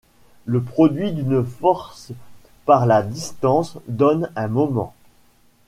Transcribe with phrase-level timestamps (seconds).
[0.45, 2.11] Le produit d'une force
[2.65, 4.95] par la distance donne un moment.